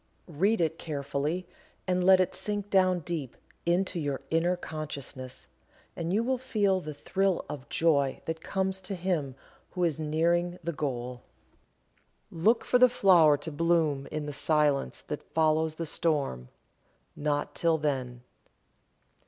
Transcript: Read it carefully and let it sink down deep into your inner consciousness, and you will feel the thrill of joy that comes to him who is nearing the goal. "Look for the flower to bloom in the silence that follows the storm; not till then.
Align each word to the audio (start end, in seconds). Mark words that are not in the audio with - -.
Read 0.25 0.59
it 0.59 0.79
carefully 0.79 1.47
and 1.85 2.03
let 2.03 2.19
it 2.19 2.33
sink 2.33 2.71
down 2.71 3.01
deep 3.01 3.37
into 3.67 3.99
your 3.99 4.19
inner 4.31 4.55
consciousness, 4.57 5.45
and 5.95 6.11
you 6.11 6.23
will 6.23 6.39
feel 6.39 6.81
the 6.81 6.91
thrill 6.91 7.45
of 7.47 7.69
joy 7.69 8.19
that 8.25 8.41
comes 8.41 8.81
to 8.81 8.95
him 8.95 9.35
who 9.73 9.83
is 9.83 9.99
nearing 9.99 10.57
the 10.63 10.73
goal. 10.73 11.21
"Look 12.31 12.65
for 12.65 12.79
the 12.79 12.89
flower 12.89 13.37
to 13.37 13.51
bloom 13.51 14.07
in 14.11 14.25
the 14.25 14.33
silence 14.33 15.01
that 15.01 15.21
follows 15.35 15.75
the 15.75 15.85
storm; 15.85 16.49
not 17.15 17.53
till 17.53 17.77
then. 17.77 18.23